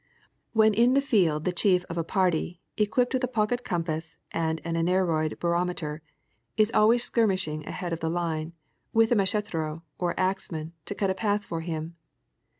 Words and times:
When 0.53 0.73
in 0.73 0.95
the 0.95 0.99
field 0.99 1.45
the 1.45 1.51
chief 1.51 1.85
of 1.85 1.95
a 1.95 2.03
party, 2.03 2.59
equipped 2.75 3.13
with 3.13 3.23
a 3.23 3.27
pocket 3.27 3.63
compass 3.63 4.17
and 4.31 4.59
an 4.65 4.73
aneroid 4.75 5.37
barometer, 5.39 6.01
is 6.57 6.71
always 6.73 7.03
skirmishing 7.03 7.67
ahead 7.67 7.93
of 7.93 7.99
the 7.99 8.09
line 8.09 8.53
with 8.93 9.11
a 9.11 9.15
mach'etero, 9.15 9.83
or 9.99 10.19
axeman, 10.19 10.73
to 10.85 10.95
cut 10.95 11.11
a 11.11 11.13
path 11.13 11.45
for 11.45 11.61
him. 11.61 11.97